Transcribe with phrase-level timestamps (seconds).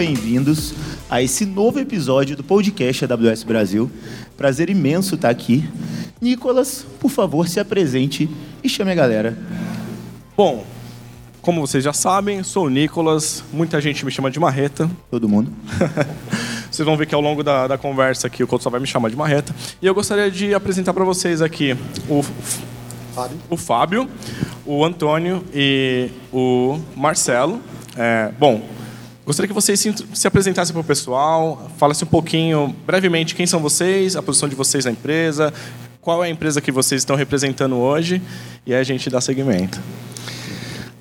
[0.00, 0.72] bem-vindos
[1.10, 3.90] a esse novo episódio do podcast AWS Brasil.
[4.34, 5.68] Prazer imenso estar aqui.
[6.18, 8.26] Nicolas, por favor, se apresente
[8.64, 9.36] e chame a galera.
[10.34, 10.64] Bom,
[11.42, 14.90] como vocês já sabem, sou o Nicolas, muita gente me chama de Marreta.
[15.10, 15.52] Todo mundo.
[16.72, 18.86] vocês vão ver que ao longo da, da conversa aqui o Couto só vai me
[18.86, 19.54] chamar de Marreta.
[19.82, 21.76] E eu gostaria de apresentar para vocês aqui
[22.08, 22.24] o
[23.14, 23.38] Fábio.
[23.50, 24.08] o Fábio,
[24.64, 27.60] o Antônio e o Marcelo.
[27.94, 28.62] É, bom,
[29.30, 33.60] gostaria que vocês se, se apresentassem para o pessoal, falassem um pouquinho, brevemente, quem são
[33.60, 35.54] vocês, a posição de vocês na empresa,
[36.00, 38.20] qual é a empresa que vocês estão representando hoje,
[38.66, 39.80] e aí a gente dá seguimento.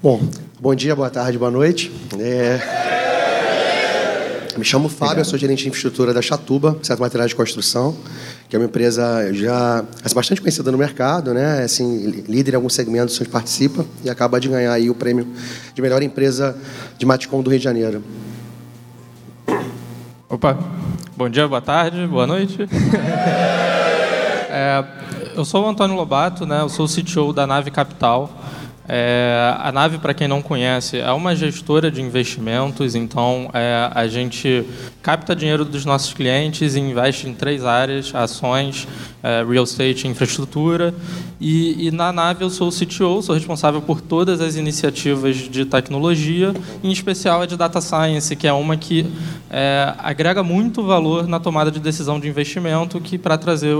[0.01, 0.21] Bom,
[0.59, 1.91] bom dia, boa tarde, boa noite.
[2.19, 2.78] É...
[4.59, 7.95] Me chamo Fábio, sou gerente de infraestrutura da Chatuba, Certo Materiais de Construção,
[8.49, 11.63] que é uma empresa já assim, bastante conhecida no mercado, né?
[11.63, 15.25] Assim, líder em alguns segmentos onde participa e acaba de ganhar aí o prêmio
[15.73, 16.57] de melhor empresa
[16.97, 18.03] de Matcom do Rio de Janeiro.
[20.27, 20.59] Opa,
[21.15, 22.67] bom dia, boa tarde, boa noite.
[24.51, 24.83] é,
[25.37, 26.59] eu sou o Antônio Lobato, né?
[26.59, 28.29] Eu sou o CTO da Nave Capital.
[28.91, 34.07] É, a Nave, para quem não conhece, é uma gestora de investimentos, então é, a
[34.07, 34.65] gente
[35.03, 38.87] capta dinheiro dos nossos clientes e investe em três áreas: ações,
[39.21, 40.91] é, real estate infraestrutura.
[41.41, 45.63] E, e, na Nave eu sou o CTO, sou responsável por todas as iniciativas de
[45.63, 49.05] tecnologia, em especial a de Data Science, que é uma que
[49.49, 53.73] é, agrega muito valor na tomada de decisão de investimento, que para trazer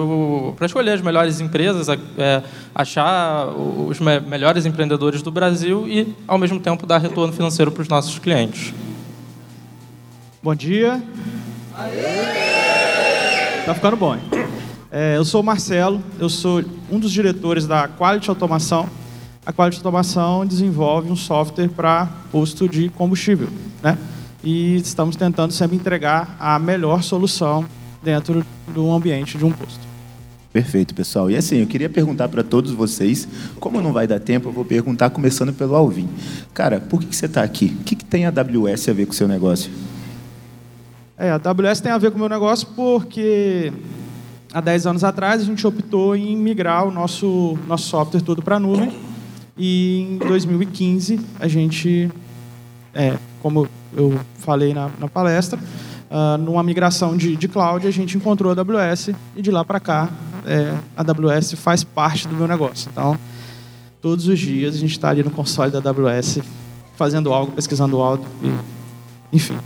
[0.55, 2.41] para escolher as melhores empresas, é,
[2.73, 7.81] achar os me melhores empreendedores do Brasil e, ao mesmo tempo, dar retorno financeiro para
[7.81, 8.73] os nossos clientes.
[10.41, 11.03] Bom dia.
[13.65, 14.38] Tá ficando bom, hein?
[14.91, 18.89] É, eu sou o Marcelo, eu sou um dos diretores da Quality Automação.
[19.45, 23.49] A Quality Automação desenvolve um software para posto de combustível,
[23.83, 23.97] né?
[24.43, 27.65] E estamos tentando sempre entregar a melhor solução
[28.01, 29.87] dentro do ambiente de um posto.
[30.51, 31.29] Perfeito, pessoal.
[31.29, 33.27] E assim, eu queria perguntar para todos vocês,
[33.59, 36.09] como não vai dar tempo, eu vou perguntar começando pelo Alvin.
[36.51, 37.77] Cara, por que, que você está aqui?
[37.79, 39.69] O que, que tem a AWS a ver com o seu negócio?
[41.15, 43.71] É, a AWS tem a ver com o meu negócio porque
[44.53, 48.55] há 10 anos atrás a gente optou em migrar o nosso, nosso software todo para
[48.55, 48.91] a nuvem.
[49.57, 52.09] E em 2015 a gente,
[52.93, 55.59] é, como eu falei na, na palestra,
[56.09, 59.79] uh, numa migração de, de cloud a gente encontrou a AWS e de lá para
[59.79, 60.09] cá
[60.45, 62.89] é, a AWS faz parte do meu negócio.
[62.91, 63.17] Então,
[64.01, 66.39] todos os dias a gente está ali no console da AWS
[66.95, 69.57] fazendo algo, pesquisando algo, e, enfim.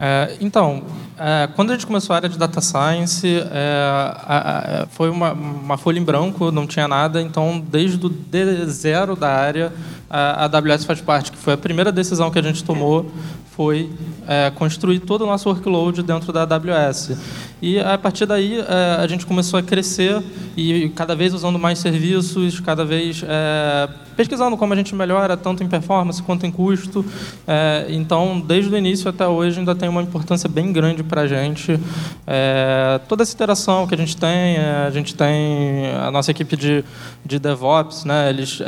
[0.00, 0.84] É, então,
[1.18, 3.84] é, quando a gente começou a área de data science, é,
[4.24, 7.20] a, a, foi uma, uma, folha em branco, não tinha nada.
[7.20, 9.72] Então, desde o D zero da área,
[10.08, 13.10] a, a AWS faz parte, que foi a primeira decisão que a gente tomou
[13.58, 13.90] foi
[14.24, 17.18] é, construir todo o nosso workload dentro da AWS.
[17.60, 20.22] E a partir daí é, a gente começou a crescer
[20.56, 25.64] e cada vez usando mais serviços, cada vez é, pesquisando como a gente melhora tanto
[25.64, 27.04] em performance quanto em custo.
[27.46, 31.26] É, então, desde o início até hoje ainda tem uma importância bem grande para a
[31.26, 31.78] gente.
[32.26, 36.56] É, toda essa interação que a gente tem, é, a gente tem a nossa equipe
[36.56, 36.84] de,
[37.24, 38.60] de DevOps, né, eles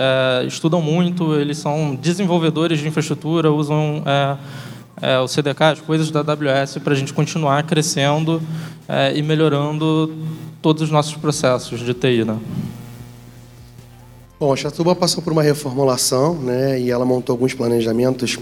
[0.46, 4.02] estudam muito, eles são desenvolvedores de infraestrutura, usam
[5.02, 8.42] é, o CDK, as coisas da AWS, para a gente continuar crescendo
[8.88, 10.14] é, e melhorando
[10.60, 12.24] todos os nossos processos de TI.
[12.24, 12.38] Né?
[14.38, 18.38] Bom, a Chatuba passou por uma reformulação né, e ela montou alguns planejamentos,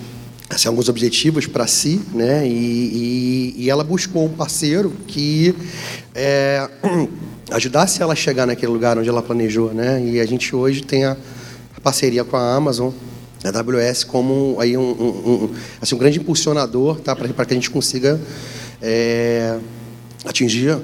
[0.50, 5.54] assim, alguns objetivos para si, né, e, e, e, ela buscou um parceiro que
[6.14, 6.68] é,
[7.50, 9.72] ajudasse ela a chegar naquele lugar onde ela planejou.
[9.72, 11.16] Né, e a gente hoje tem a
[11.82, 12.92] parceria com a Amazon
[13.44, 17.54] a AWS como aí um, um, um, assim, um grande impulsionador tá, para que a
[17.54, 18.20] gente consiga
[18.82, 19.58] é,
[20.24, 20.78] atingir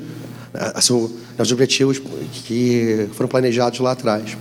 [0.74, 2.00] assim, os objetivos
[2.46, 4.36] que foram planejados lá atrás.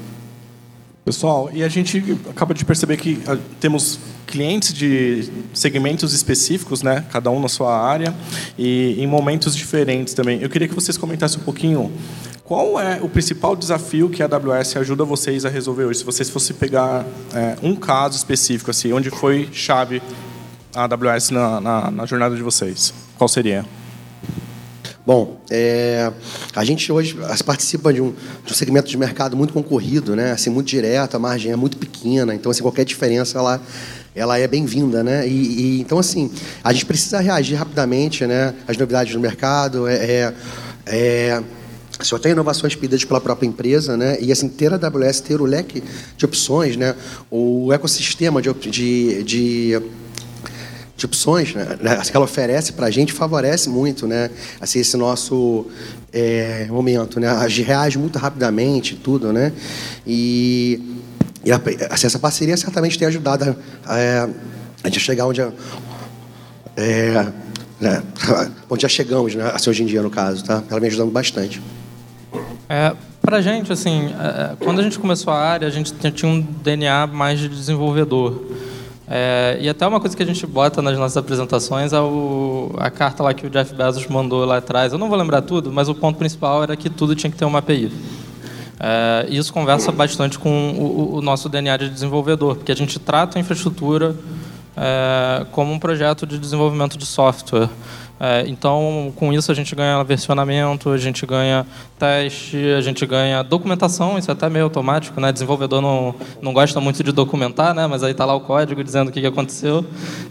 [1.05, 7.03] Pessoal, e a gente acaba de perceber que ah, temos clientes de segmentos específicos, né?
[7.11, 8.15] Cada um na sua área
[8.57, 10.41] e em momentos diferentes também.
[10.41, 11.91] Eu queria que vocês comentassem um pouquinho
[12.53, 15.97] qual é o principal desafio que a AWS ajuda vocês a resolver hoje?
[15.97, 17.03] Se vocês fossem pegar
[17.33, 20.03] é, um caso específico, assim, onde foi chave
[20.75, 23.65] a AWS na, na, na jornada de vocês, qual seria?
[25.03, 26.13] Bom, é,
[26.55, 28.13] a gente hoje participa de um,
[28.45, 30.33] de um, segmento de mercado muito concorrido, né?
[30.33, 33.59] Assim, muito direto, a margem é muito pequena, então assim, qualquer diferença ela,
[34.13, 35.27] ela é bem-vinda, né?
[35.27, 36.29] E, e, então assim,
[36.63, 38.53] a gente precisa reagir rapidamente, né?
[38.67, 40.33] Às novidades do mercado, é, é,
[40.85, 41.43] é
[42.03, 44.17] só tem inovações pedidas pela própria empresa, né?
[44.19, 45.83] E assim ter a AWS, ter o leque
[46.17, 46.95] de opções, né?
[47.31, 49.81] O ecossistema de, de, de
[50.95, 54.29] de opções né, né que ela oferece para a gente favorece muito né,
[54.61, 55.65] assim, esse nosso
[56.13, 57.19] é, momento.
[57.19, 57.27] Né?
[57.27, 59.33] A gente reage muito rapidamente, tudo.
[59.33, 59.51] Né?
[60.05, 60.79] E,
[61.43, 61.59] e a,
[61.89, 63.55] assim, essa parceria certamente tem ajudado
[63.85, 64.29] a, a,
[64.83, 67.27] a gente chegar onde, é,
[67.81, 68.03] né,
[68.69, 70.45] onde já chegamos, né, assim, hoje em dia, no caso.
[70.45, 70.63] Tá?
[70.69, 71.61] Ela vem ajudando bastante.
[72.73, 75.93] É, para a gente, assim, é, é, quando a gente começou a área, a gente
[76.11, 78.41] tinha um DNA mais de desenvolvedor.
[79.07, 82.89] É, e até uma coisa que a gente bota nas nossas apresentações é o, a
[82.89, 84.91] carta lá que o Jeff Bezos mandou lá atrás.
[84.91, 87.45] Eu não vou lembrar tudo, mas o ponto principal era que tudo tinha que ter
[87.45, 87.91] uma API.
[88.79, 93.37] É, isso conversa bastante com o, o, nosso DNA de desenvolvedor, porque a gente trata
[93.37, 94.15] a infraestrutura
[94.75, 97.69] é, como um projeto de desenvolvimento de software.
[98.23, 101.67] É, então, com isso a gente ganha versionamento, a gente ganha
[101.99, 105.29] teste, a gente ganha documentação, isso é até meio automático, né?
[105.29, 107.85] Desenvolvedor não, não gosta muito de documentar, né?
[107.85, 109.85] Mas aí está lá o código dizendo o que, que aconteceu.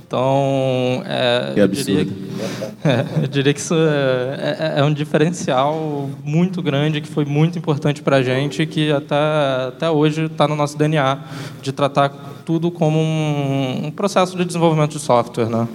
[0.07, 2.01] Então, é, eu, diria,
[2.83, 7.59] é, eu diria que isso é, é, é, um diferencial muito grande que foi muito
[7.59, 9.17] importante para a gente, que até,
[9.69, 11.19] até hoje está no nosso DNA,
[11.61, 12.09] de tratar
[12.47, 15.69] tudo como um, um processo de desenvolvimento de software, né?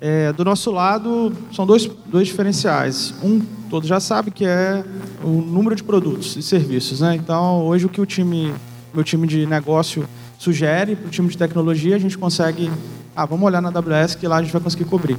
[0.00, 3.12] É, do nosso lado, são dois, dois diferenciais.
[3.20, 4.84] Um, todos já sabem, que é
[5.24, 7.00] o número de produtos e serviços.
[7.00, 7.16] Né?
[7.16, 8.54] Então, hoje, o que o time,
[8.94, 10.08] meu time de negócio
[10.38, 12.70] sugere para o time de tecnologia, a gente consegue.
[13.14, 15.18] Ah, vamos olhar na AWS, que lá a gente vai conseguir cobrir.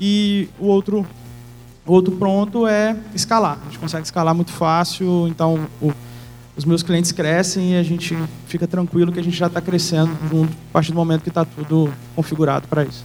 [0.00, 1.06] E o outro,
[1.86, 3.58] outro pronto é escalar.
[3.62, 5.92] A gente consegue escalar muito fácil, então o,
[6.56, 8.18] os meus clientes crescem e a gente
[8.48, 11.44] fica tranquilo que a gente já está crescendo junto a partir do momento que está
[11.44, 13.04] tudo configurado para isso.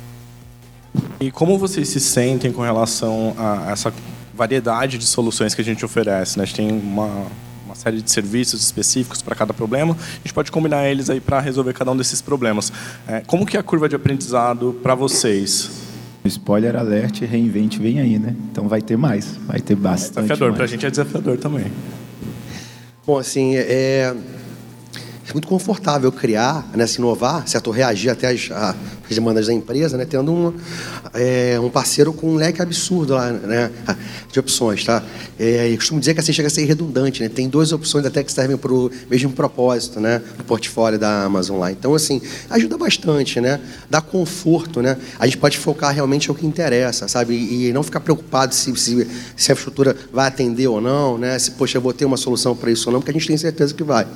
[1.20, 3.94] E como vocês se sentem com relação a essa
[4.34, 6.38] variedade de soluções que a gente oferece?
[6.38, 6.44] Né?
[6.44, 7.28] A gente tem uma,
[7.66, 9.96] uma série de serviços específicos para cada problema.
[9.96, 12.72] A gente pode combinar eles aí para resolver cada um desses problemas.
[13.08, 15.72] É, como que é a curva de aprendizado para vocês?
[16.26, 18.34] Spoiler alert, reinvente vem aí, né?
[18.50, 20.20] Então vai ter mais, vai ter bastante.
[20.20, 21.66] É desafiador, para a gente é desafiador também.
[23.06, 24.16] Bom, assim, é, é
[25.34, 27.72] muito confortável criar, né, se inovar, certo?
[27.72, 28.50] reagir até às
[29.10, 30.54] demandas da empresa, né, tendo um,
[31.14, 33.72] é, um parceiro com um leque absurdo lá, né,
[34.32, 34.84] de opções.
[34.84, 35.04] Tá?
[35.40, 37.30] É, eu costumo dizer que assim chega a ser redundante, né?
[37.30, 41.60] tem duas opções até que servem para o mesmo propósito né, no portfólio da Amazon
[41.60, 41.72] lá.
[41.72, 43.60] Então, assim, ajuda bastante, né?
[43.90, 44.82] dá conforto.
[44.82, 44.98] Né?
[45.20, 47.34] A gente pode focar realmente no que interessa, sabe?
[47.34, 51.38] E não ficar preocupado se, se, se a estrutura vai atender ou não, né?
[51.40, 53.38] se, poxa, eu vou ter uma solução para isso ou não, porque a gente tem
[53.38, 54.08] certeza que vai.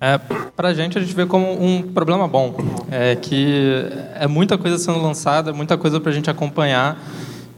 [0.00, 0.16] É,
[0.54, 2.54] para a gente, a gente vê como um problema bom,
[2.88, 3.84] é que
[4.14, 6.96] é muita coisa sendo lançada, muita coisa para a gente acompanhar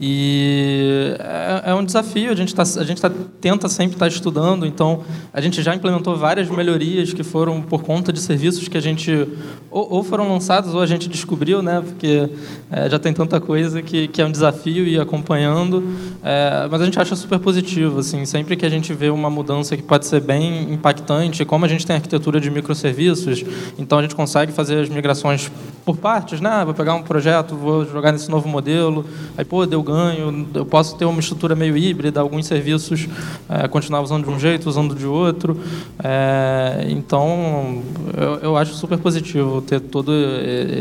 [0.03, 4.11] e é, é um desafio, a gente, tá, a gente tá, tenta sempre estar tá
[4.11, 8.75] estudando, então a gente já implementou várias melhorias que foram por conta de serviços que
[8.75, 9.27] a gente
[9.69, 11.83] ou, ou foram lançados ou a gente descobriu, né?
[11.85, 12.27] porque
[12.71, 15.83] é, já tem tanta coisa que, que é um desafio ir acompanhando,
[16.23, 19.77] é, mas a gente acha super positivo, assim, sempre que a gente vê uma mudança
[19.77, 23.45] que pode ser bem impactante, como a gente tem arquitetura de microserviços,
[23.77, 25.51] então a gente consegue fazer as migrações
[25.85, 26.63] por partes, né?
[26.65, 29.05] Vou pegar um projeto, vou jogar nesse novo modelo,
[29.37, 33.07] aí, pô, deu ganho, eu posso ter uma estrutura meio híbrida, alguns serviços
[33.49, 35.57] é, continuar usando de um jeito, usando de outro.
[36.03, 37.81] É, então,
[38.15, 40.11] eu, eu, acho super positivo ter todo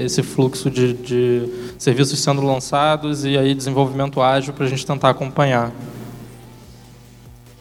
[0.04, 1.48] esse fluxo de, de
[1.78, 5.72] serviços sendo lançados e aí desenvolvimento ágil para a gente tentar acompanhar.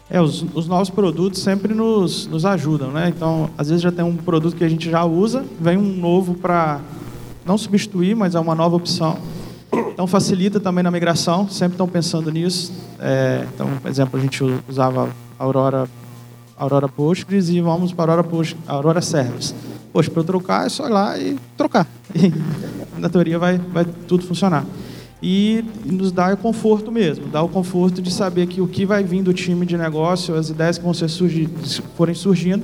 [0.09, 3.09] É, os, os, novos produtos sempre nos, nos ajudam, né?
[3.15, 6.33] Então, às vezes já tem um produto que a gente já usa, vem um novo
[6.33, 6.81] para
[7.45, 9.17] não substituir, mas é uma nova opção.
[9.99, 12.71] Então facilita também na migração, sempre estão pensando nisso.
[13.01, 15.89] É, então, por exemplo, a gente usava Aurora,
[16.55, 19.53] Aurora Postgres e vamos para Aurora, Post, Aurora Service.
[19.91, 21.85] Poxa, para eu trocar é só ir lá e trocar.
[22.15, 22.31] E,
[22.97, 24.65] na teoria vai, vai tudo funcionar.
[25.21, 29.03] E nos dá o conforto mesmo, dá o conforto de saber que o que vai
[29.03, 31.49] vir do time de negócio, as ideias que vão ser surgir,
[31.97, 32.63] forem surgindo,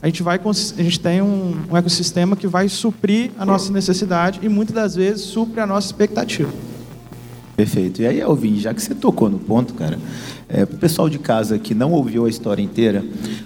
[0.00, 4.38] a gente, vai, a gente tem um, um ecossistema que vai suprir a nossa necessidade
[4.40, 6.75] e muitas das vezes supre a nossa expectativa.
[7.56, 8.02] Perfeito.
[8.02, 9.98] E aí, Alvin, já que você tocou no ponto, cara,
[10.46, 13.02] é, para o pessoal de casa que não ouviu a história inteira,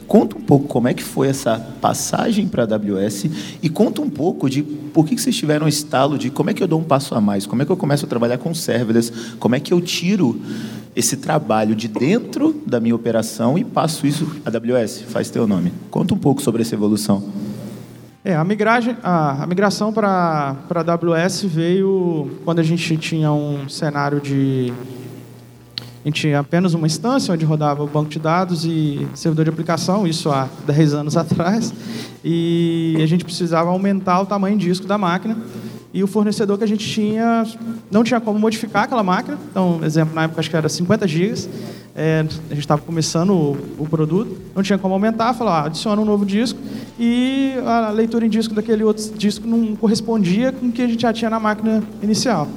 [0.08, 3.26] conta um pouco como é que foi essa passagem para a AWS
[3.62, 6.54] e conta um pouco de por que, que vocês tiveram um estalo de como é
[6.54, 8.52] que eu dou um passo a mais, como é que eu começo a trabalhar com
[8.52, 10.40] serverless, como é que eu tiro
[10.96, 15.72] esse trabalho de dentro da minha operação e passo isso a AWS, faz teu nome.
[15.88, 17.22] Conta um pouco sobre essa evolução.
[18.22, 23.66] É, a, migragem, a, a migração para a AWS veio quando a gente tinha um
[23.66, 24.70] cenário de.
[26.04, 29.50] A gente tinha apenas uma instância onde rodava o banco de dados e servidor de
[29.50, 31.72] aplicação, isso há 10 anos atrás,
[32.22, 35.38] e a gente precisava aumentar o tamanho de disco da máquina
[35.92, 37.46] e o fornecedor que a gente tinha
[37.90, 39.38] não tinha como modificar aquela máquina.
[39.50, 41.48] Então, exemplo, na época acho que era 50 gigas.
[42.02, 46.00] É, a gente estava começando o, o, produto, não tinha como aumentar, falar, ah, adiciona
[46.00, 46.59] um novo disco
[46.99, 51.02] e a leitura em disco daquele outro disco não correspondia com o que a gente
[51.02, 52.49] já tinha na máquina inicial.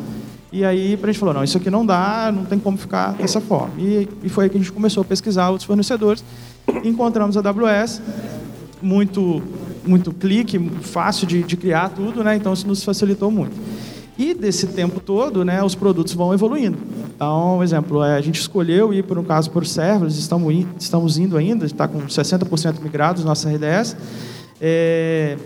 [0.50, 3.42] E aí a gente falou, não, isso aqui não dá, não tem como ficar dessa
[3.42, 3.74] forma.
[3.78, 6.24] E, e foi aí que a gente começou a pesquisar outros fornecedores.
[6.82, 8.02] Encontramos a AWS,
[8.82, 9.44] muito
[9.86, 12.38] muito clique, fácil de, de criar tudo, né?
[12.38, 13.54] Então isso nos facilitou muito.
[14.18, 16.78] E desse tempo todo, né, os produtos vão evoluindo.
[17.16, 21.18] Então, um exemplo, é, a gente escolheu ir, por um caso, por servers, estamos, estamos
[21.18, 23.98] indo ainda, está com 60% migrados nossa RDS,
[24.62, 25.38] é,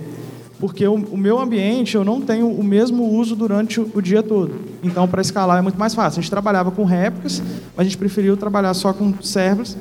[0.60, 4.22] porque o, o, meu ambiente eu não tenho o mesmo uso durante o, o dia
[4.22, 4.54] todo.
[4.84, 6.20] Então, para escalar é muito mais fácil.
[6.20, 7.42] A gente trabalhava com réplicas,
[7.76, 9.78] mas a gente preferiu trabalhar só com servers,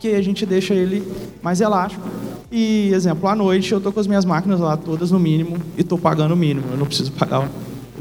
[0.00, 1.06] que a gente deixa ele
[1.42, 2.06] mais elástico
[2.50, 5.80] e, exemplo, à noite eu estou com as minhas máquinas lá todas no mínimo e
[5.80, 6.66] estou pagando o mínimo.
[6.70, 7.48] Eu não preciso pagar o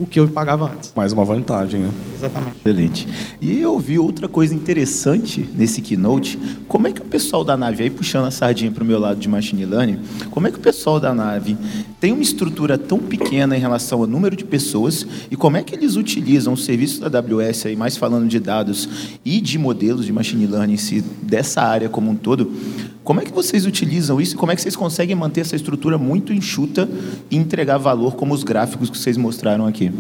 [0.10, 0.92] que eu pagava antes.
[0.96, 1.92] Mais uma vantagem, né?
[2.26, 2.58] Exatamente.
[2.60, 3.08] Excelente.
[3.42, 6.38] E eu vi outra coisa interessante nesse keynote.
[6.68, 9.20] Como é que o pessoal da nave, aí puxando a sardinha para o meu lado
[9.20, 10.00] de machine learning,
[10.32, 11.58] como é que o pessoal da nave
[12.00, 15.76] tem uma estrutura tão pequena em relação ao número de pessoas e como é que
[15.76, 18.90] eles utilizam o serviço da AWS, aí, mais falando de dados
[19.24, 22.52] e de modelos de machine learning se dessa área como um todo,
[23.06, 24.36] como é que vocês utilizam isso?
[24.36, 26.90] Como é que vocês conseguem manter essa estrutura muito enxuta
[27.30, 29.92] e entregar valor como os gráficos que vocês mostraram aqui?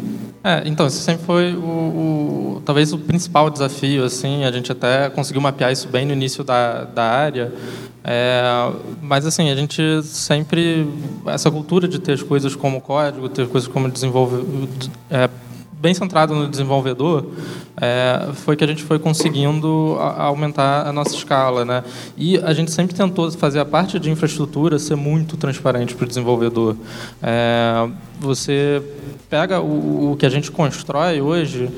[0.43, 2.14] É, então, esse sempre foi o, o,
[2.65, 4.03] talvez o principal desafio.
[4.03, 7.53] Assim, a gente até conseguiu mapear isso bem no início da, da área.
[8.03, 10.87] É, mas assim, a gente sempre
[11.25, 14.43] essa cultura de ter as coisas como código, ter coisas como desenvolver
[15.09, 15.27] é,
[15.85, 17.27] bem centrado no desenvolvedor,
[17.79, 21.63] é, foi que a gente foi conseguindo aumentar a nossa escala.
[21.63, 21.83] Né?
[22.17, 26.07] E a gente sempre tentou fazer a parte de infraestrutura ser muito transparente para o
[26.07, 26.75] desenvolvedor.
[27.21, 27.87] É,
[28.19, 28.81] você
[29.29, 31.69] pega o, o, que a gente constrói hoje,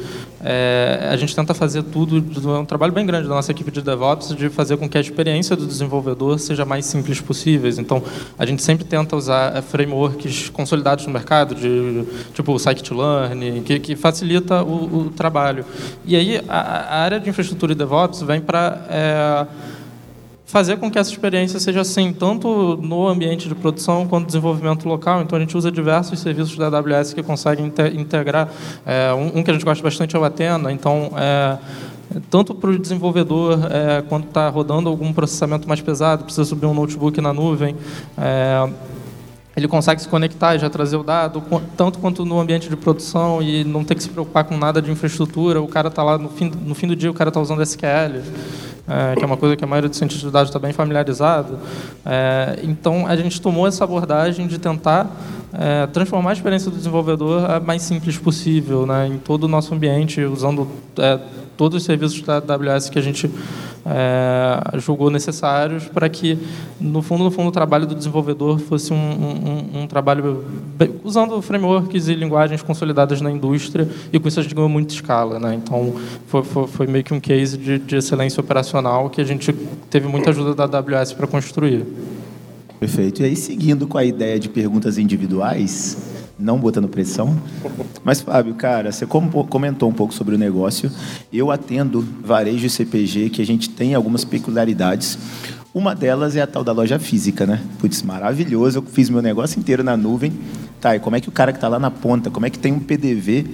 [0.43, 2.23] é, a gente tenta fazer tudo,
[2.55, 5.01] é um trabalho bem grande da nossa equipe de DevOps, de fazer com que a
[5.01, 7.69] experiência do desenvolvedor seja mais simples possível.
[7.77, 8.03] Então,
[8.37, 13.79] a gente sempre tenta usar é, frameworks consolidados no mercado, de, tipo o Scikit-learn, que,
[13.79, 15.65] que facilita o, o, trabalho.
[16.05, 18.85] E aí, a, a, área de infraestrutura e DevOps vem para...
[18.89, 19.76] É,
[20.47, 25.21] fazer com que essa experiência seja assim, tanto no ambiente de produção quanto desenvolvimento local.
[25.21, 28.49] Então, a gente usa diversos serviços da AWS que conseguem integrar.
[28.85, 30.71] É, um, que a gente gosta bastante é o Athena.
[30.71, 31.57] Então, é,
[32.29, 36.73] tanto para o desenvolvedor, é, quando está rodando algum processamento mais pesado, precisa subir um
[36.73, 37.75] notebook na nuvem,
[38.17, 38.69] é,
[39.57, 41.43] ele consegue se conectar e já trazer o dado,
[41.75, 44.91] tanto quanto no ambiente de produção e não ter que se preocupar com nada de
[44.91, 45.59] infraestrutura.
[45.59, 48.21] O cara está lá no fim, no fim do dia, o cara está usando SQL
[48.87, 51.59] é, que é uma coisa que a maioria dos cientistas de dados está bem familiarizado.
[52.05, 55.09] É, então, a gente tomou essa abordagem de tentar
[55.53, 59.73] é, transformar a experiência do desenvolvedor a mais simples possível, né, em todo o nosso
[59.73, 60.67] ambiente, usando
[60.97, 61.19] é,
[61.57, 63.29] todos os serviços da AWS que a gente
[63.85, 66.37] é, julgou necessários para que,
[66.79, 70.45] no fundo, no fundo, o trabalho do desenvolvedor fosse um, um, um trabalho
[71.03, 75.39] usando frameworks e linguagens consolidadas na indústria e com isso a gente ganhou muita escala.
[75.39, 75.55] Né?
[75.55, 75.95] Então,
[76.27, 79.51] foi, foi, foi meio que um case de, de excelência operacional que a gente
[79.89, 81.85] teve muita ajuda da AWS para construir.
[82.79, 83.21] Perfeito.
[83.23, 85.97] E aí, seguindo com a ideia de perguntas individuais,
[86.39, 87.37] não botando pressão.
[88.03, 90.91] Mas, Fábio, cara, você comentou um pouco sobre o negócio.
[91.31, 95.17] Eu atendo varejo e CPG, que a gente tem algumas peculiaridades.
[95.73, 97.61] Uma delas é a tal da loja física, né?
[97.79, 98.79] Putz, maravilhoso.
[98.79, 100.33] Eu fiz meu negócio inteiro na nuvem.
[100.79, 102.59] Tá, e como é que o cara que está lá na ponta, como é que
[102.59, 103.45] tem um PDV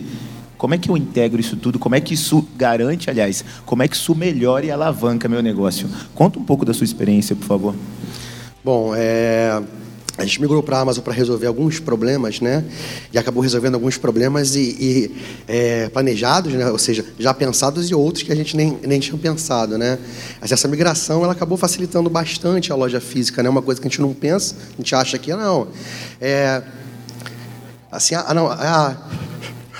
[0.63, 1.77] como é que eu integro isso tudo?
[1.77, 5.89] Como é que isso garante, aliás, como é que isso melhora e alavanca meu negócio?
[6.15, 7.75] Conta um pouco da sua experiência, por favor.
[8.63, 9.61] Bom, é,
[10.15, 12.63] a gente migrou para a Amazon para resolver alguns problemas, né?
[13.12, 15.15] E acabou resolvendo alguns problemas e, e
[15.48, 16.70] é, planejados, né?
[16.70, 19.98] Ou seja, já pensados e outros que a gente nem, nem tinha pensado, né?
[20.39, 23.50] Mas essa migração ela acabou facilitando bastante a loja física, né?
[23.50, 25.67] Uma coisa que a gente não pensa, a gente acha que não.
[26.22, 26.62] É,
[27.91, 28.96] assim, ah, não, ah,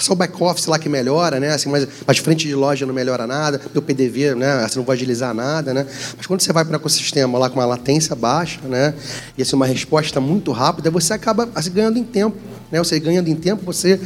[0.04, 1.54] só o back-office lá que melhora, né?
[1.54, 4.68] Assim, mas, mas frente de loja não melhora nada, o PDV, né?
[4.68, 5.86] Você não vai agilizar nada, né?
[6.18, 8.94] Mas quando você vai para um ecossistema lá com uma latência baixa, né?
[9.38, 12.38] E assim, uma resposta muito rápida, você acaba assim, ganhando em tempo,
[12.72, 12.80] né?
[12.80, 14.00] Você ganhando em tempo, você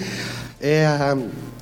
[0.62, 0.86] é,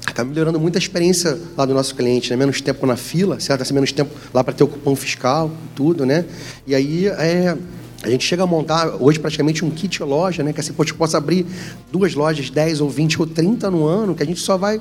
[0.06, 2.36] acaba melhorando muito a experiência lá do nosso cliente, né?
[2.36, 3.62] Menos tempo na fila, certo?
[3.62, 6.26] Assim, menos tempo lá para ter o cupom fiscal, tudo, né?
[6.68, 7.58] E aí é
[8.06, 10.54] a gente chega a montar hoje praticamente um kit loja, né?
[10.54, 11.46] Que assim, pô, possa abrir
[11.92, 14.80] duas lojas, 10 ou 20 ou 30 no ano, que a gente só vai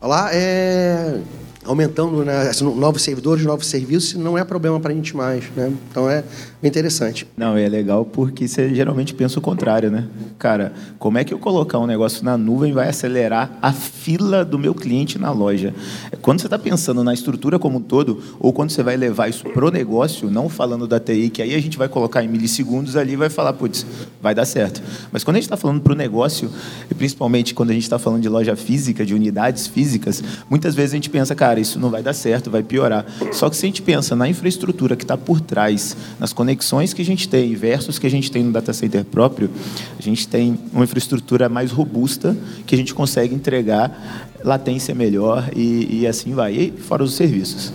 [0.00, 1.20] lá é
[1.66, 5.44] aumentando né, assim, novos servidores, novos serviços, não é problema para a gente mais.
[5.54, 5.72] Né?
[5.90, 6.24] Então é
[6.62, 7.26] interessante.
[7.36, 10.06] Não, é legal porque você geralmente pensa o contrário, né?
[10.38, 14.58] Cara, como é que eu colocar um negócio na nuvem vai acelerar a fila do
[14.58, 15.74] meu cliente na loja?
[16.22, 19.44] Quando você está pensando na estrutura como um todo, ou quando você vai levar isso
[19.50, 23.12] pro negócio, não falando da TI, que aí a gente vai colocar em milissegundos ali
[23.12, 23.86] e vai falar, putz,
[24.20, 24.82] vai dar certo.
[25.12, 26.50] Mas quando a gente está falando para o negócio,
[26.90, 30.92] e principalmente quando a gente está falando de loja física, de unidades físicas, muitas vezes
[30.92, 33.06] a gente pensa, cara, isso não vai dar certo, vai piorar.
[33.32, 37.02] Só que se a gente pensa na infraestrutura que está por trás, nas conexões que
[37.02, 39.50] a gente tem versus que a gente tem no data center próprio,
[39.98, 42.36] a gente tem uma infraestrutura mais robusta
[42.66, 46.54] que a gente consegue entregar latência melhor e, e assim vai.
[46.54, 47.72] E fora os serviços.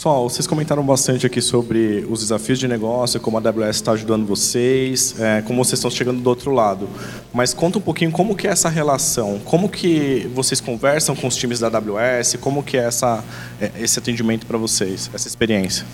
[0.00, 4.26] Pessoal, vocês comentaram bastante aqui sobre os desafios de negócio, como a AWS está ajudando
[4.26, 6.88] vocês, é, como vocês estão chegando do outro lado.
[7.34, 11.36] Mas conta um pouquinho como que é essa relação, como que vocês conversam com os
[11.36, 13.22] times da AWS, como que é essa,
[13.60, 15.84] é, esse atendimento para vocês, essa experiência.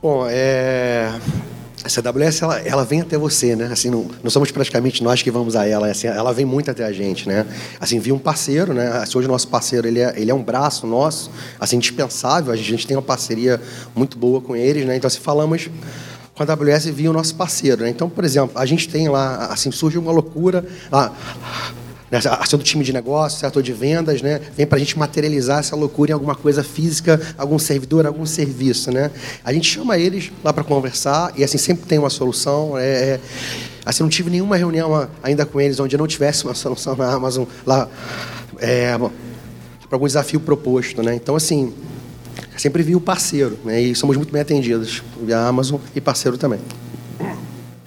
[0.00, 1.12] Bom, é,
[1.84, 3.68] essa AWS ela, ela vem até você, né?
[3.72, 6.84] Assim, não, não somos praticamente nós que vamos a ela, assim, ela vem muito até
[6.84, 7.46] a gente, né?
[7.78, 8.88] Assim, vi um parceiro, né?
[8.88, 12.52] Assim, hoje o nosso parceiro ele é, ele é um braço nosso, assim, indispensável.
[12.52, 13.60] A gente tem uma parceria
[13.94, 14.96] muito boa com eles, né?
[14.96, 15.70] Então, se assim, falamos
[16.34, 17.90] com a AWS via o nosso parceiro, né?
[17.90, 21.14] Então, por exemplo, a gente tem lá, assim, surge uma loucura lá
[22.10, 25.60] né, ação do time de negócio, setor de vendas, né, vem para a gente materializar
[25.60, 28.90] essa loucura em alguma coisa física, algum servidor, algum serviço.
[28.90, 29.10] Né?
[29.44, 32.76] A gente chama eles lá para conversar e assim sempre tem uma solução.
[32.76, 33.20] É, é,
[33.84, 37.44] assim, não tive nenhuma reunião ainda com eles onde não tivesse uma solução na Amazon
[37.64, 37.88] lá
[38.58, 39.08] é, para
[39.96, 41.02] algum desafio proposto.
[41.02, 41.14] Né?
[41.14, 41.72] Então, assim,
[42.56, 43.80] sempre vi o parceiro né?
[43.80, 46.60] e somos muito bem atendidos via Amazon e parceiro também.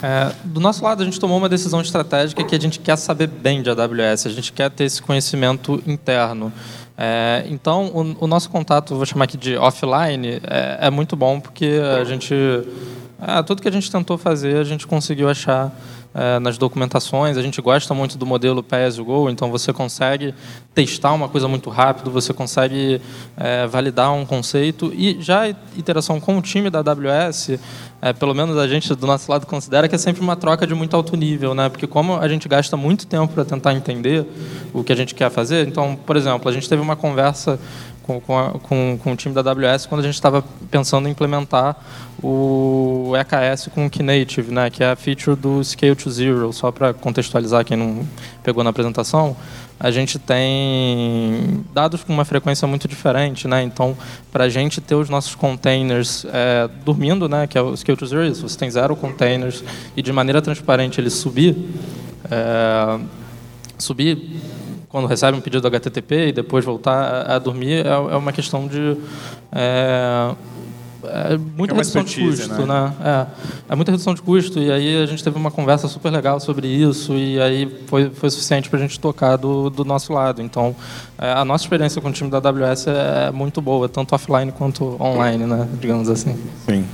[0.04, 3.28] É, do nosso lado, a gente tomou uma decisão estratégica que a gente quer saber
[3.28, 6.52] bem de AWS, a gente quer ter esse conhecimento interno.
[6.98, 11.40] É, então, o, o, nosso contato, vou chamar aqui de offline, é, é muito bom
[11.40, 12.36] porque a gente.
[13.26, 15.72] É, tudo que a gente tentou fazer, a gente conseguiu achar
[16.14, 17.38] é, nas documentações.
[17.38, 20.34] A gente gosta muito do modelo Pay go, então você consegue
[20.74, 23.02] testar uma coisa muito rápido, você consegue
[23.38, 24.92] é, validar um conceito.
[24.96, 27.60] E já a interação com o time da AWS,
[28.02, 30.76] é, pelo menos a gente do nosso lado considera que é sempre uma troca de
[30.76, 31.70] muito alto nível, né?
[31.70, 34.26] porque como a gente gasta muito tempo para tentar entender
[34.74, 37.60] o que a gente quer fazer, então, por exemplo, a gente teve uma conversa
[38.04, 41.76] com, com, com, o time da AWS quando a gente estava pensando em implementar
[42.22, 46.54] o EKS com o Knative, né, que é a feature do Scale to Zero.
[46.54, 48.08] Só para contextualizar quem não
[48.44, 49.36] pegou na apresentação,
[49.80, 53.64] a gente tem dados com uma frequência muito diferente, né?
[53.64, 53.98] Então,
[54.32, 58.06] para a gente ter os nossos containers é, dormindo, né, que é o Scale to
[58.06, 59.64] Zero, se você tem zero containers
[59.98, 61.58] e de maneira transparente ele subir,
[62.32, 63.00] é,
[63.78, 64.40] subir
[64.94, 68.32] quando recebe um pedido do HTTP e depois voltar a, a dormir, é, é, uma
[68.32, 68.96] questão de.
[69.52, 70.36] É,
[71.06, 72.66] é muita é redução de custo, né?
[72.68, 72.94] né?
[73.04, 76.40] É, é muita redução de custo e aí a gente teve uma conversa super legal
[76.40, 80.44] sobre isso e aí foi, foi suficiente para a gente tocar do, do nosso lado.
[80.44, 80.76] Então,
[81.18, 84.96] é, a nossa experiência com o time da AWS é muito boa, tanto offline quanto
[85.02, 85.68] online, né?
[85.82, 86.38] Digamos assim.
[86.70, 86.86] Sim.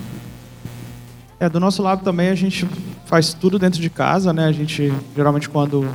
[1.38, 2.66] É, do nosso lado também a gente
[3.06, 4.46] faz tudo dentro de casa, né?
[4.46, 5.86] A gente geralmente quando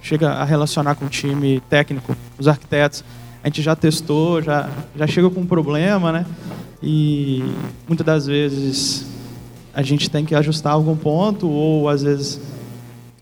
[0.00, 3.04] chega a relacionar com o time técnico, os arquitetos.
[3.42, 6.26] A gente já testou, já, já chega com um problema, né?
[6.82, 7.42] E
[7.86, 9.06] muitas das vezes
[9.74, 12.40] a gente tem que ajustar algum ponto, ou às vezes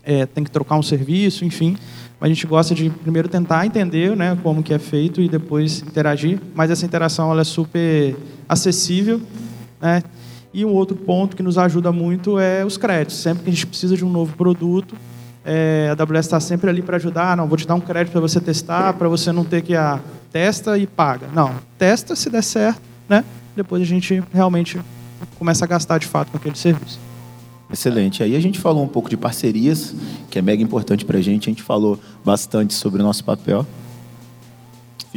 [0.03, 1.77] é, tem que trocar um serviço, enfim.
[2.19, 5.81] Mas a gente gosta de primeiro tentar entender né, como que é feito e depois
[5.81, 6.39] interagir.
[6.55, 8.15] Mas essa interação ela é super
[8.49, 9.21] acessível.
[9.79, 10.01] Né?
[10.53, 13.17] E um outro ponto que nos ajuda muito é os créditos.
[13.17, 14.95] Sempre que a gente precisa de um novo produto,
[15.49, 17.31] é, a AWS está sempre ali para ajudar.
[17.31, 19.73] Ah, não, vou te dar um crédito para você testar, para você não ter que
[19.73, 21.27] a ah, testa e paga.
[21.33, 23.23] Não, testa se der certo, né?
[23.55, 24.77] Depois a gente realmente
[25.39, 26.99] começa a gastar de fato com aquele serviço.
[27.71, 28.21] Excelente.
[28.21, 29.95] Aí a gente falou um pouco de parcerias,
[30.29, 31.49] que é mega importante para a gente.
[31.49, 33.65] A gente falou bastante sobre o nosso papel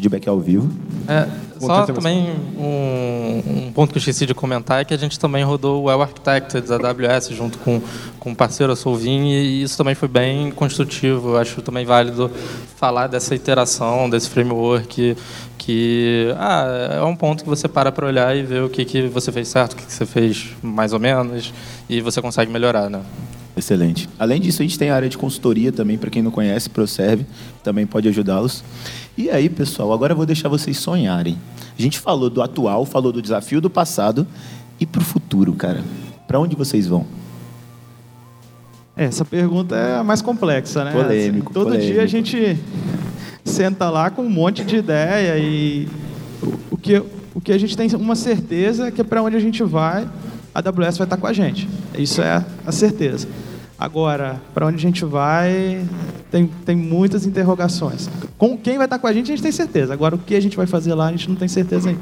[0.00, 0.70] feedback ao vivo.
[1.06, 1.28] É,
[1.60, 5.44] só também um, um, ponto que eu esqueci de comentar é que a gente também
[5.44, 7.80] rodou o Well Architected da AWS junto com,
[8.18, 11.30] com o parceiro, a Solvin, e isso também foi bem construtivo.
[11.30, 12.30] Eu acho também válido
[12.76, 15.16] falar dessa iteração, desse framework,
[15.58, 19.02] que ah, é um ponto que você para para olhar e ver o que, que
[19.08, 21.52] você fez certo, o que, que você fez mais ou menos,
[21.88, 23.02] e você consegue melhorar, né?
[23.56, 24.08] Excelente.
[24.18, 27.26] Além disso, a gente tem a área de consultoria também, para quem não conhece, ProServe,
[27.62, 28.64] também pode ajudá-los.
[29.16, 31.36] E aí, pessoal, agora eu vou deixar vocês sonharem.
[31.78, 34.26] A gente falou do atual, falou do desafio do passado
[34.78, 35.82] e para o futuro, cara.
[36.26, 37.06] Para onde vocês vão?
[38.96, 40.92] É, essa pergunta é a mais complexa, né?
[40.92, 41.50] Polêmico.
[41.50, 41.92] Assim, todo polêmico.
[41.92, 42.58] dia a gente
[43.44, 45.88] senta lá com um monte de ideia e
[46.70, 47.02] o, que,
[47.34, 50.08] o que a gente tem uma certeza é que para onde a gente vai,
[50.54, 51.68] a AWS vai estar com a gente.
[51.96, 53.26] Isso é a certeza.
[53.80, 55.82] Agora, para onde a gente vai,
[56.30, 58.10] tem, tem muitas interrogações.
[58.36, 59.94] Com quem vai estar com a gente, a gente tem certeza.
[59.94, 62.00] Agora, o que a gente vai fazer lá, a gente não tem certeza ainda.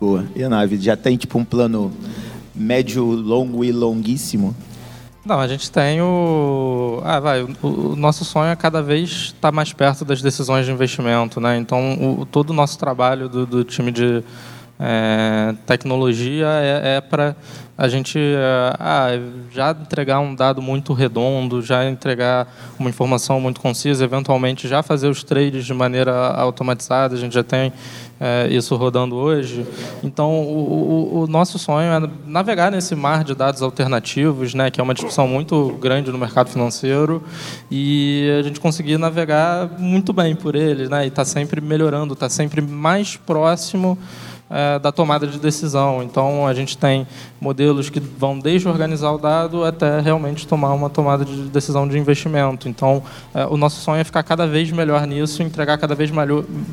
[0.00, 0.24] Boa.
[0.36, 1.90] E a nave, já tem tipo um plano
[2.54, 4.54] médio, longo e longuíssimo?
[5.24, 7.00] Não, a gente tem o.
[7.04, 7.42] Ah, vai.
[7.42, 11.56] O, o nosso sonho é cada vez estar mais perto das decisões de investimento, né?
[11.56, 14.22] Então, o, todo o nosso trabalho do, do time de
[14.84, 17.36] é, tecnologia é, é para
[17.78, 19.08] a gente é, ah,
[19.50, 25.08] já entregar um dado muito redondo, já entregar uma informação muito concisa, eventualmente já fazer
[25.08, 27.14] os trades de maneira automatizada.
[27.14, 27.72] A gente já tem
[28.20, 29.66] é, isso rodando hoje.
[30.02, 34.80] Então, o, o, o, nosso sonho é navegar nesse mar de dados alternativos, né, que
[34.80, 37.22] é uma discussão muito grande no mercado financeiro,
[37.70, 42.28] e a gente conseguir navegar muito bem por eles, né, e está sempre melhorando, está
[42.28, 43.98] sempre mais próximo
[44.52, 46.02] é, da tomada de decisão.
[46.02, 47.06] Então, a gente tem
[47.40, 51.98] modelos que vão desde organizar o dado até realmente tomar uma tomada de decisão de
[51.98, 52.68] investimento.
[52.68, 56.10] Então, é, o nosso sonho é ficar cada vez melhor nisso, entregar cada vez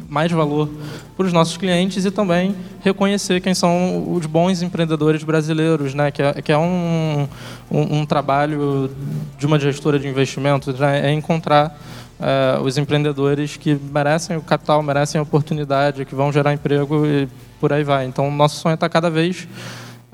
[0.10, 0.70] mais valor
[1.15, 6.12] para os nossos clientes e também reconhecer quem são os bons empreendedores brasileiros, né?
[6.12, 7.28] que, é, que é um,
[7.72, 8.92] um, um trabalho
[9.38, 11.10] de uma gestora de investimentos, né?
[11.10, 11.80] é encontrar
[12.20, 17.28] é, os empreendedores que merecem o capital, merecem a oportunidade, que vão gerar emprego e
[17.60, 18.06] por aí vai.
[18.06, 19.48] Então, nosso sonho está cada vez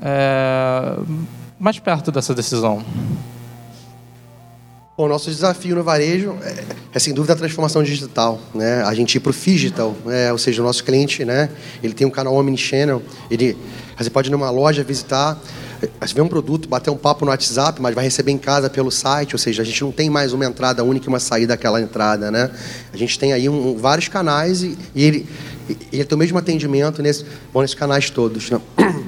[0.02, 0.98] é,
[1.60, 2.84] mais perto dessa decisão.
[4.98, 6.64] O nosso desafio no varejo é,
[6.94, 8.82] é, sem dúvida a transformação digital, né?
[8.84, 10.32] A gente ir para o digital, né?
[10.32, 11.50] ou seja, o nosso cliente, né?
[11.84, 13.58] Ele tem um canal omnichannel, ele
[13.98, 15.38] você pode ir numa loja visitar,
[16.00, 18.92] você vê um produto, bater um papo no WhatsApp, mas vai receber em casa pelo
[18.92, 21.82] site, ou seja, a gente não tem mais uma entrada única e uma saída daquela
[21.82, 22.52] entrada, né?
[22.94, 25.28] A gente tem aí um, vários canais e, e ele
[25.92, 28.50] ele tem o mesmo atendimento nesse, bom, nesses canais todos.
[28.50, 28.62] Né?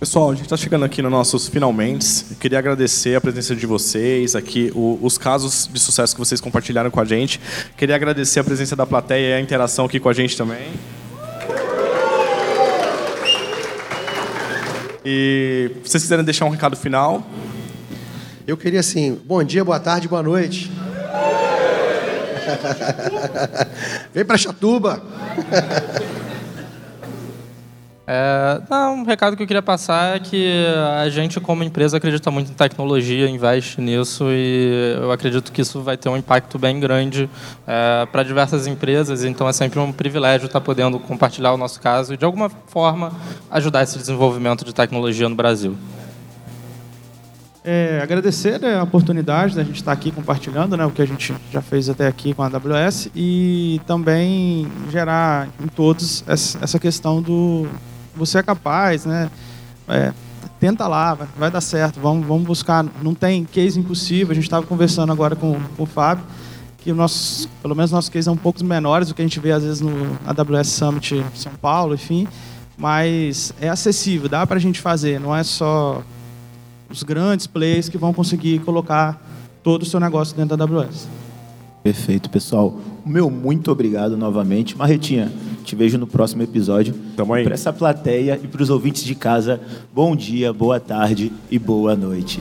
[0.00, 2.24] Pessoal, a gente está chegando aqui nos nossos finalmente.
[2.40, 6.90] Queria agradecer a presença de vocês aqui, o, os casos de sucesso que vocês compartilharam
[6.90, 7.38] com a gente.
[7.76, 10.70] Queria agradecer a presença da plateia e a interação aqui com a gente também.
[15.04, 17.26] E se vocês quiserem deixar um recado final.
[18.46, 20.70] Eu queria assim, bom dia, boa tarde, boa noite.
[24.12, 25.02] Vem para Chatuba.
[28.12, 30.66] É, não, um recado que eu queria passar é que
[31.00, 35.80] a gente, como empresa, acredita muito em tecnologia, investe nisso e eu acredito que isso
[35.80, 37.30] vai ter um impacto bem grande
[37.64, 39.22] é, para diversas empresas.
[39.22, 43.12] Então é sempre um privilégio estar podendo compartilhar o nosso caso e, de alguma forma,
[43.48, 45.76] ajudar esse desenvolvimento de tecnologia no Brasil.
[47.62, 51.32] É, agradecer né, a oportunidade da gente estar aqui compartilhando né, o que a gente
[51.52, 57.68] já fez até aqui com a AWS e também gerar em todos essa questão do
[58.14, 59.30] você é capaz, né?
[59.88, 60.12] É,
[60.58, 62.84] tenta lá, vai, dar certo, vamos, vamos buscar.
[63.02, 64.32] Não tem case impossível.
[64.32, 66.24] A gente estava conversando agora com, com o Fábio
[66.82, 69.38] que o nosso, pelo menos nossos cases são um pouco menores do que a gente
[69.38, 72.26] vê às vezes no AWS Summit São Paulo, enfim,
[72.76, 76.02] mas é acessível, dá para a gente fazer, não é só
[76.88, 79.22] os grandes players que vão conseguir colocar
[79.62, 81.06] todo o seu negócio dentro da AWS.
[81.82, 82.78] Perfeito, pessoal.
[83.04, 84.76] Meu muito obrigado novamente.
[84.76, 85.32] Marretinha,
[85.64, 86.94] te vejo no próximo episódio.
[87.16, 87.44] Tamo aí.
[87.44, 89.60] Para essa plateia e para os ouvintes de casa,
[89.94, 92.40] bom dia, boa tarde e boa noite.